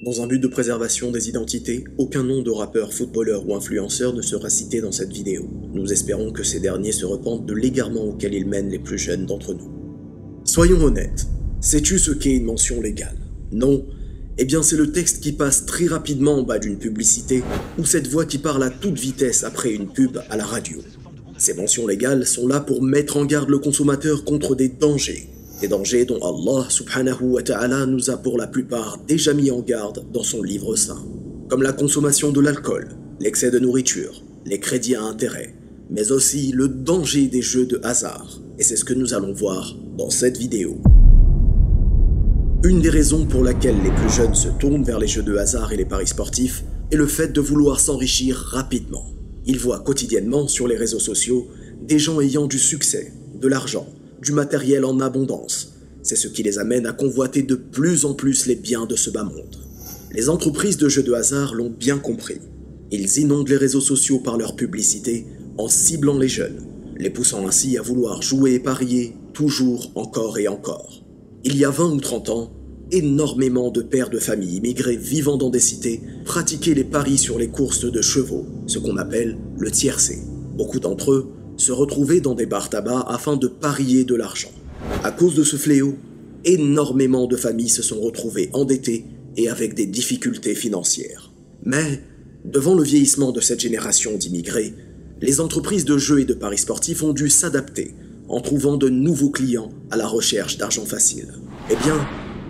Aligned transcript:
Dans 0.00 0.22
un 0.22 0.28
but 0.28 0.38
de 0.38 0.46
préservation 0.46 1.10
des 1.10 1.28
identités, 1.28 1.82
aucun 1.98 2.22
nom 2.22 2.40
de 2.42 2.52
rappeur, 2.52 2.92
footballeur 2.92 3.48
ou 3.48 3.56
influenceur 3.56 4.14
ne 4.14 4.22
sera 4.22 4.48
cité 4.48 4.80
dans 4.80 4.92
cette 4.92 5.12
vidéo. 5.12 5.50
Nous 5.74 5.92
espérons 5.92 6.30
que 6.30 6.44
ces 6.44 6.60
derniers 6.60 6.92
se 6.92 7.04
repentent 7.04 7.46
de 7.46 7.54
l'égarement 7.54 8.04
auquel 8.04 8.32
ils 8.32 8.46
mènent 8.46 8.70
les 8.70 8.78
plus 8.78 8.96
jeunes 8.96 9.26
d'entre 9.26 9.54
nous. 9.54 9.68
Soyons 10.44 10.80
honnêtes, 10.84 11.26
sais-tu 11.60 11.98
ce 11.98 12.12
qu'est 12.12 12.36
une 12.36 12.44
mention 12.44 12.80
légale? 12.80 13.18
Non? 13.50 13.84
Eh 14.38 14.44
bien 14.44 14.62
c'est 14.62 14.76
le 14.76 14.92
texte 14.92 15.20
qui 15.20 15.32
passe 15.32 15.66
très 15.66 15.86
rapidement 15.86 16.38
en 16.38 16.42
bas 16.44 16.60
d'une 16.60 16.78
publicité 16.78 17.42
ou 17.76 17.84
cette 17.84 18.06
voix 18.06 18.24
qui 18.24 18.38
parle 18.38 18.62
à 18.62 18.70
toute 18.70 19.00
vitesse 19.00 19.42
après 19.42 19.72
une 19.72 19.88
pub 19.88 20.18
à 20.30 20.36
la 20.36 20.44
radio. 20.44 20.78
Ces 21.38 21.54
mentions 21.54 21.88
légales 21.88 22.24
sont 22.24 22.46
là 22.46 22.60
pour 22.60 22.84
mettre 22.84 23.16
en 23.16 23.24
garde 23.24 23.48
le 23.48 23.58
consommateur 23.58 24.24
contre 24.24 24.54
des 24.54 24.68
dangers. 24.68 25.28
Des 25.60 25.66
dangers 25.66 26.04
dont 26.04 26.20
Allah 26.22 26.66
subhanahu 26.68 27.32
wa 27.32 27.42
ta'ala 27.42 27.84
nous 27.86 28.10
a 28.10 28.16
pour 28.16 28.38
la 28.38 28.46
plupart 28.46 28.98
déjà 29.08 29.34
mis 29.34 29.50
en 29.50 29.60
garde 29.60 30.04
dans 30.12 30.22
son 30.22 30.40
livre 30.40 30.76
saint. 30.76 31.04
Comme 31.48 31.62
la 31.62 31.72
consommation 31.72 32.30
de 32.30 32.40
l'alcool, 32.40 32.90
l'excès 33.18 33.50
de 33.50 33.58
nourriture, 33.58 34.22
les 34.46 34.60
crédits 34.60 34.94
à 34.94 35.02
intérêt, 35.02 35.56
mais 35.90 36.12
aussi 36.12 36.52
le 36.52 36.68
danger 36.68 37.26
des 37.26 37.42
jeux 37.42 37.66
de 37.66 37.80
hasard. 37.82 38.40
Et 38.60 38.62
c'est 38.62 38.76
ce 38.76 38.84
que 38.84 38.94
nous 38.94 39.14
allons 39.14 39.32
voir 39.32 39.76
dans 39.96 40.10
cette 40.10 40.36
vidéo. 40.36 40.80
Une 42.62 42.80
des 42.80 42.90
raisons 42.90 43.26
pour 43.26 43.42
laquelle 43.42 43.82
les 43.82 43.90
plus 43.90 44.10
jeunes 44.10 44.36
se 44.36 44.48
tournent 44.60 44.84
vers 44.84 45.00
les 45.00 45.08
jeux 45.08 45.24
de 45.24 45.36
hasard 45.36 45.72
et 45.72 45.76
les 45.76 45.84
paris 45.84 46.06
sportifs 46.06 46.62
est 46.92 46.96
le 46.96 47.06
fait 47.06 47.32
de 47.32 47.40
vouloir 47.40 47.80
s'enrichir 47.80 48.36
rapidement. 48.36 49.06
Ils 49.44 49.58
voient 49.58 49.80
quotidiennement 49.80 50.46
sur 50.46 50.68
les 50.68 50.76
réseaux 50.76 51.00
sociaux 51.00 51.48
des 51.82 51.98
gens 51.98 52.20
ayant 52.20 52.46
du 52.46 52.58
succès, 52.60 53.12
de 53.40 53.48
l'argent, 53.48 53.86
du 54.22 54.32
matériel 54.32 54.84
en 54.84 55.00
abondance. 55.00 55.74
C'est 56.02 56.16
ce 56.16 56.28
qui 56.28 56.42
les 56.42 56.58
amène 56.58 56.86
à 56.86 56.92
convoiter 56.92 57.42
de 57.42 57.54
plus 57.54 58.04
en 58.04 58.14
plus 58.14 58.46
les 58.46 58.54
biens 58.54 58.86
de 58.86 58.96
ce 58.96 59.10
bas 59.10 59.24
monde. 59.24 59.56
Les 60.12 60.28
entreprises 60.28 60.78
de 60.78 60.88
jeux 60.88 61.02
de 61.02 61.12
hasard 61.12 61.54
l'ont 61.54 61.70
bien 61.70 61.98
compris. 61.98 62.38
Ils 62.90 63.18
inondent 63.18 63.48
les 63.48 63.56
réseaux 63.56 63.80
sociaux 63.80 64.18
par 64.18 64.38
leur 64.38 64.56
publicité 64.56 65.26
en 65.58 65.68
ciblant 65.68 66.18
les 66.18 66.28
jeunes, 66.28 66.64
les 66.96 67.10
poussant 67.10 67.46
ainsi 67.46 67.76
à 67.76 67.82
vouloir 67.82 68.22
jouer 68.22 68.54
et 68.54 68.60
parier 68.60 69.14
toujours, 69.34 69.92
encore 69.94 70.38
et 70.38 70.48
encore. 70.48 71.04
Il 71.44 71.56
y 71.56 71.64
a 71.64 71.70
20 71.70 71.92
ou 71.92 72.00
30 72.00 72.28
ans, 72.30 72.52
énormément 72.90 73.70
de 73.70 73.82
pères 73.82 74.10
de 74.10 74.18
famille 74.18 74.56
immigrés 74.56 74.96
vivant 74.96 75.36
dans 75.36 75.50
des 75.50 75.60
cités 75.60 76.00
pratiquaient 76.24 76.74
les 76.74 76.84
paris 76.84 77.18
sur 77.18 77.38
les 77.38 77.48
courses 77.48 77.84
de 77.84 78.00
chevaux, 78.00 78.46
ce 78.66 78.78
qu'on 78.78 78.96
appelle 78.96 79.36
le 79.58 79.70
tiercé. 79.70 80.18
Beaucoup 80.56 80.80
d'entre 80.80 81.12
eux 81.12 81.28
se 81.58 81.72
retrouvaient 81.72 82.20
dans 82.20 82.34
des 82.34 82.46
bars 82.46 82.70
tabac 82.70 83.04
afin 83.08 83.36
de 83.36 83.48
parier 83.48 84.04
de 84.04 84.14
l'argent. 84.14 84.52
À 85.04 85.10
cause 85.10 85.34
de 85.34 85.42
ce 85.44 85.56
fléau, 85.56 85.96
énormément 86.44 87.26
de 87.26 87.36
familles 87.36 87.68
se 87.68 87.82
sont 87.82 88.00
retrouvées 88.00 88.48
endettées 88.54 89.04
et 89.36 89.48
avec 89.48 89.74
des 89.74 89.86
difficultés 89.86 90.54
financières. 90.54 91.30
Mais, 91.64 92.02
devant 92.44 92.74
le 92.74 92.82
vieillissement 92.82 93.32
de 93.32 93.40
cette 93.40 93.60
génération 93.60 94.16
d'immigrés, 94.16 94.72
les 95.20 95.40
entreprises 95.40 95.84
de 95.84 95.98
jeux 95.98 96.20
et 96.20 96.24
de 96.24 96.34
paris 96.34 96.58
sportifs 96.58 97.02
ont 97.02 97.12
dû 97.12 97.28
s'adapter 97.28 97.94
en 98.28 98.40
trouvant 98.40 98.76
de 98.76 98.88
nouveaux 98.88 99.30
clients 99.30 99.70
à 99.90 99.96
la 99.96 100.06
recherche 100.06 100.58
d'argent 100.58 100.84
facile. 100.84 101.34
Eh 101.70 101.76
bien, 101.76 101.98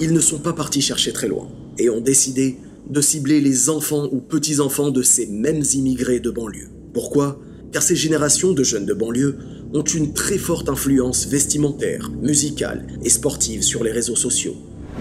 ils 0.00 0.12
ne 0.12 0.20
sont 0.20 0.38
pas 0.38 0.52
partis 0.52 0.80
chercher 0.80 1.12
très 1.12 1.28
loin 1.28 1.48
et 1.78 1.90
ont 1.90 2.00
décidé 2.00 2.56
de 2.88 3.00
cibler 3.00 3.40
les 3.40 3.70
enfants 3.70 4.08
ou 4.12 4.20
petits-enfants 4.20 4.90
de 4.90 5.02
ces 5.02 5.26
mêmes 5.26 5.62
immigrés 5.74 6.20
de 6.20 6.30
banlieue. 6.30 6.68
Pourquoi? 6.92 7.38
Car 7.74 7.82
ces 7.82 7.96
générations 7.96 8.52
de 8.52 8.62
jeunes 8.62 8.86
de 8.86 8.94
banlieue 8.94 9.36
ont 9.72 9.82
une 9.82 10.12
très 10.12 10.38
forte 10.38 10.68
influence 10.68 11.26
vestimentaire, 11.26 12.08
musicale 12.22 12.86
et 13.02 13.10
sportive 13.10 13.62
sur 13.62 13.82
les 13.82 13.90
réseaux 13.90 14.14
sociaux. 14.14 14.54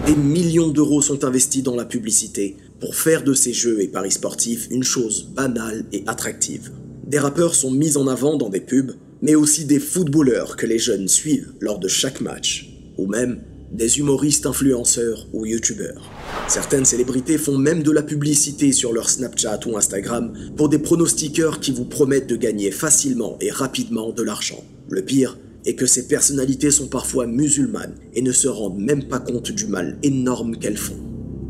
Des 0.07 0.16
millions 0.16 0.69
d'euros 0.69 1.03
sont 1.03 1.23
investis 1.23 1.61
dans 1.61 1.75
la 1.75 1.85
publicité 1.85 2.57
pour 2.79 2.95
faire 2.95 3.23
de 3.23 3.35
ces 3.35 3.53
jeux 3.53 3.79
et 3.79 3.88
paris 3.88 4.09
sportifs 4.09 4.69
une 4.71 4.83
chose 4.83 5.29
banale 5.35 5.85
et 5.91 6.03
attractive. 6.07 6.71
Des 7.05 7.19
rappeurs 7.19 7.53
sont 7.53 7.69
mis 7.69 7.95
en 7.95 8.07
avant 8.07 8.38
dans 8.38 8.49
des 8.49 8.59
pubs, 8.59 8.94
mais 9.22 9.35
aussi 9.35 9.66
des 9.66 9.79
footballeurs 9.79 10.55
que 10.55 10.66
les 10.66 10.79
jeunes 10.79 11.07
suivent 11.07 11.53
lors 11.59 11.78
de 11.78 11.88
chaque 11.88 12.22
match, 12.22 12.72
ou 12.97 13.05
même 13.05 13.44
des 13.73 13.97
humoristes 13.97 14.45
influenceurs 14.45 15.28
ou 15.34 15.45
youtubeurs. 15.45 16.09
Certaines 16.47 16.85
célébrités 16.85 17.38
font 17.38 17.57
même 17.57 17.81
de 17.84 17.91
la 17.91 18.03
publicité 18.03 18.72
sur 18.72 18.94
leur 18.94 19.09
Snapchat 19.09 19.61
ou 19.66 19.75
Instagram 19.75 20.34
pour 20.56 20.69
des 20.69 20.78
pronostiqueurs 20.78 21.59
qui 21.59 21.72
vous 21.72 21.85
promettent 21.85 22.29
de 22.29 22.35
gagner 22.35 22.69
facilement 22.72 23.38
et 23.41 23.50
rapidement 23.50 24.11
de 24.11 24.22
l'argent. 24.22 24.63
Le 24.89 25.01
pire 25.01 25.38
est 25.66 25.75
que 25.75 25.85
ces 25.85 26.07
personnalités 26.07 26.72
sont 26.72 26.88
parfois 26.88 27.25
musulmanes 27.25 27.95
et 28.13 28.22
ne 28.22 28.31
se 28.31 28.47
rendent 28.47 28.79
même 28.79 29.07
pas 29.07 29.19
compte 29.19 29.51
du 29.51 29.66
mal 29.66 29.97
énorme 30.03 30.57
qu'elles 30.57 30.78
font. 30.78 31.00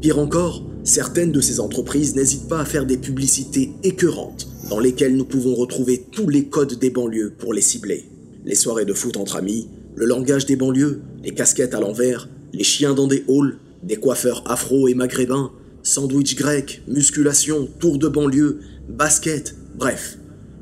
Pire 0.01 0.19
encore, 0.19 0.63
certaines 0.84 1.31
de 1.31 1.41
ces 1.41 1.59
entreprises 1.59 2.16
n'hésitent 2.16 2.47
pas 2.47 2.61
à 2.61 2.66
faire 2.66 2.85
des 2.85 2.97
publicités 2.97 3.72
écœurantes 3.84 4.47
dans 4.69 4.79
lesquelles 4.79 5.16
nous 5.16 5.25
pouvons 5.25 5.55
retrouver 5.55 6.05
tous 6.11 6.29
les 6.29 6.45
codes 6.45 6.79
des 6.79 6.90
banlieues 6.90 7.34
pour 7.38 7.53
les 7.53 7.61
cibler. 7.61 8.05
Les 8.45 8.55
soirées 8.55 8.85
de 8.85 8.94
foot 8.94 9.17
entre 9.17 9.38
amis, 9.38 9.67
le 9.95 10.05
langage 10.05 10.45
des 10.45 10.55
banlieues, 10.55 11.01
les 11.23 11.31
casquettes 11.31 11.73
à 11.73 11.79
l'envers, 11.79 12.29
les 12.53 12.63
chiens 12.63 12.93
dans 12.93 13.07
des 13.07 13.23
halls, 13.27 13.57
des 13.83 13.97
coiffeurs 13.97 14.43
afro 14.49 14.87
et 14.87 14.93
maghrébins, 14.93 15.51
sandwich 15.83 16.35
grec, 16.35 16.81
musculation, 16.87 17.67
tour 17.79 17.97
de 17.97 18.07
banlieue, 18.07 18.59
basket, 18.89 19.55
bref, 19.75 20.17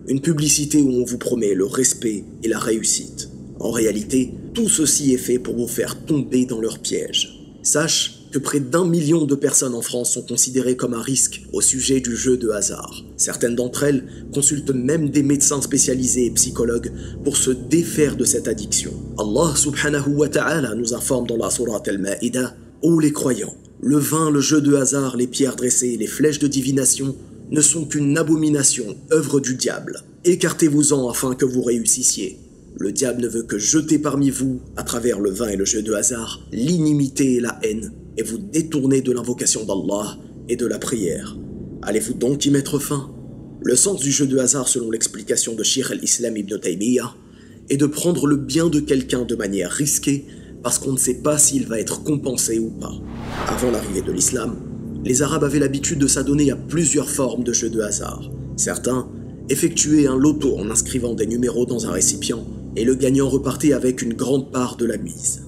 une 0.07 0.21
publicité 0.21 0.81
où 0.81 0.89
on 0.89 1.05
vous 1.05 1.17
promet 1.17 1.53
le 1.53 1.65
respect 1.65 2.23
et 2.43 2.47
la 2.47 2.59
réussite. 2.59 3.29
En 3.59 3.71
réalité, 3.71 4.33
tout 4.53 4.67
ceci 4.67 5.13
est 5.13 5.17
fait 5.17 5.39
pour 5.39 5.55
vous 5.55 5.67
faire 5.67 6.03
tomber 6.05 6.45
dans 6.45 6.59
leur 6.59 6.79
piège. 6.79 7.55
Sache 7.61 8.20
que 8.31 8.39
près 8.39 8.59
d'un 8.59 8.85
million 8.85 9.25
de 9.25 9.35
personnes 9.35 9.75
en 9.75 9.81
France 9.81 10.13
sont 10.13 10.21
considérées 10.21 10.77
comme 10.77 10.93
un 10.93 11.01
risque 11.01 11.43
au 11.51 11.61
sujet 11.61 11.99
du 11.99 12.15
jeu 12.15 12.37
de 12.37 12.49
hasard. 12.49 13.03
Certaines 13.17 13.55
d'entre 13.55 13.83
elles 13.83 14.05
consultent 14.33 14.73
même 14.73 15.09
des 15.09 15.23
médecins 15.23 15.61
spécialisés 15.61 16.27
et 16.27 16.31
psychologues 16.31 16.91
pour 17.23 17.37
se 17.37 17.51
défaire 17.51 18.15
de 18.15 18.23
cette 18.23 18.47
addiction. 18.47 18.93
Allah 19.19 19.53
subhanahu 19.55 20.15
wa 20.15 20.29
ta'ala 20.29 20.75
nous 20.75 20.93
informe 20.93 21.27
dans 21.27 21.37
la 21.37 21.49
sourate 21.49 21.87
Al-Ma'ida 21.87 22.55
Ô 22.81 22.99
les 22.99 23.11
croyants, 23.11 23.53
le 23.79 23.97
vin, 23.97 24.31
le 24.31 24.41
jeu 24.41 24.59
de 24.59 24.73
hasard, 24.73 25.15
les 25.15 25.27
pierres 25.27 25.55
dressées, 25.55 25.97
les 25.97 26.07
flèches 26.07 26.39
de 26.39 26.47
divination 26.47 27.15
ne 27.51 27.61
sont 27.61 27.85
qu'une 27.85 28.17
abomination, 28.17 28.95
œuvre 29.11 29.39
du 29.39 29.55
diable. 29.55 30.03
Écartez-vous-en 30.23 31.09
afin 31.09 31.35
que 31.35 31.45
vous 31.45 31.61
réussissiez. 31.61 32.39
Le 32.79 32.91
diable 32.91 33.21
ne 33.21 33.27
veut 33.27 33.43
que 33.43 33.59
jeter 33.59 33.99
parmi 33.99 34.29
vous, 34.29 34.61
à 34.77 34.83
travers 34.83 35.19
le 35.19 35.29
vin 35.29 35.49
et 35.49 35.57
le 35.57 35.65
jeu 35.65 35.81
de 35.83 35.93
hasard, 35.93 36.41
l'inimité 36.51 37.35
et 37.35 37.39
la 37.39 37.59
haine, 37.61 37.91
et 38.17 38.23
vous 38.23 38.37
détourner 38.37 39.01
de 39.01 39.11
l'invocation 39.11 39.65
d'Allah 39.65 40.17
et 40.49 40.55
de 40.55 40.65
la 40.65 40.79
prière. 40.79 41.37
Allez-vous 41.81 42.13
donc 42.13 42.45
y 42.45 42.51
mettre 42.51 42.79
fin? 42.79 43.11
Le 43.63 43.75
sens 43.75 44.01
du 44.01 44.11
jeu 44.11 44.25
de 44.25 44.37
hasard, 44.37 44.67
selon 44.67 44.91
l'explication 44.91 45.53
de 45.53 45.63
Shir 45.63 45.91
al-Islam 45.91 46.35
ibn 46.37 46.57
Taymiyyah, 46.57 47.13
est 47.69 47.77
de 47.77 47.85
prendre 47.85 48.27
le 48.27 48.35
bien 48.35 48.69
de 48.69 48.79
quelqu'un 48.79 49.23
de 49.23 49.35
manière 49.35 49.71
risquée 49.71 50.25
parce 50.63 50.77
qu'on 50.77 50.93
ne 50.93 50.97
sait 50.97 51.21
pas 51.21 51.37
s'il 51.37 51.67
va 51.67 51.79
être 51.79 52.03
compensé 52.03 52.59
ou 52.59 52.69
pas. 52.69 52.93
Avant 53.47 53.71
l'arrivée 53.71 54.01
de 54.01 54.11
l'islam, 54.11 54.57
les 55.03 55.21
Arabes 55.21 55.43
avaient 55.43 55.59
l'habitude 55.59 55.99
de 55.99 56.07
s'adonner 56.07 56.51
à 56.51 56.55
plusieurs 56.55 57.09
formes 57.09 57.43
de 57.43 57.53
jeux 57.53 57.69
de 57.69 57.81
hasard. 57.81 58.29
Certains 58.57 59.09
effectuaient 59.49 60.07
un 60.07 60.17
loto 60.17 60.57
en 60.57 60.69
inscrivant 60.69 61.13
des 61.13 61.25
numéros 61.25 61.65
dans 61.65 61.87
un 61.87 61.91
récipient 61.91 62.45
et 62.75 62.85
le 62.85 62.95
gagnant 62.95 63.27
repartait 63.27 63.73
avec 63.73 64.01
une 64.01 64.13
grande 64.13 64.51
part 64.51 64.77
de 64.77 64.85
la 64.85 64.97
mise. 64.97 65.43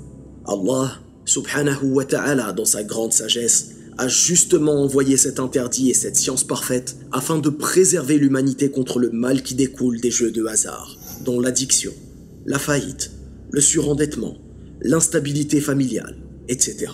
Allah, 0.46 1.00
subhanahu 1.26 1.94
wa 1.94 2.06
ta'ala, 2.06 2.54
dans 2.54 2.66
sa 2.66 2.84
grande 2.84 3.14
sagesse, 3.14 3.72
a 3.98 4.08
justement 4.08 4.82
envoyé 4.84 5.18
cet 5.18 5.40
interdit 5.40 5.90
et 5.90 5.94
cette 5.94 6.16
science 6.16 6.44
parfaite 6.44 6.98
afin 7.12 7.38
de 7.38 7.50
préserver 7.50 8.18
l'humanité 8.18 8.72
contre 8.72 9.00
le 9.00 9.12
mal 9.12 9.44
qui 9.44 9.56
découle 9.56 10.02
des 10.02 10.12
jeux 10.12 10.32
de 10.32 10.46
hasard, 10.46 10.98
dont 11.24 11.40
l'addiction, 11.40 11.92
la 12.46 12.60
faillite, 12.60 13.12
le 13.52 13.62
surendettement, 13.62 14.38
l'instabilité 14.82 15.62
familiale, 15.62 16.18
etc. 16.50 16.88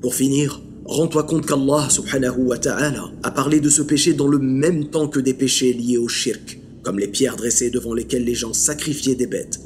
Pour 0.00 0.14
finir, 0.14 0.62
rends-toi 0.84 1.24
compte 1.24 1.46
qu'Allah 1.46 1.88
subhanahu 1.90 2.42
wa 2.42 2.58
ta'ala 2.58 3.10
a 3.22 3.30
parlé 3.30 3.60
de 3.60 3.70
ce 3.70 3.82
péché 3.82 4.12
dans 4.12 4.28
le 4.28 4.38
même 4.38 4.90
temps 4.90 5.08
que 5.08 5.20
des 5.20 5.34
péchés 5.34 5.72
liés 5.72 5.98
au 5.98 6.08
shirk, 6.08 6.60
comme 6.82 6.98
les 6.98 7.08
pierres 7.08 7.36
dressées 7.36 7.70
devant 7.70 7.94
lesquelles 7.94 8.24
les 8.24 8.34
gens 8.34 8.52
sacrifiaient 8.52 9.14
des 9.14 9.26
bêtes, 9.26 9.58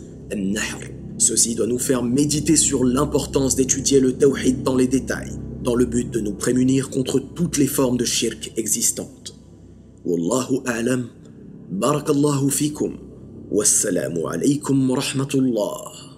Ceci 1.20 1.54
doit 1.54 1.66
nous 1.66 1.78
faire 1.78 2.02
méditer 2.02 2.56
sur 2.56 2.82
l'importance 2.82 3.54
d'étudier 3.54 4.00
le 4.00 4.14
tawhid 4.14 4.62
dans 4.62 4.74
les 4.74 4.86
détails, 4.86 5.32
dans 5.62 5.74
le 5.74 5.84
but 5.84 6.10
de 6.10 6.18
nous 6.18 6.32
prémunir 6.32 6.88
contre 6.88 7.20
toutes 7.20 7.58
les 7.58 7.66
formes 7.66 7.98
de 7.98 8.06
shirk 8.06 8.52
existantes. 8.56 9.34
Wallahu 10.06 10.62
a'lam, 10.64 11.08
barakallahu 11.72 12.50
fikum, 12.50 12.96
wassalamu 13.50 14.28
alaykum 14.32 14.90
rahmatullah. 14.92 16.09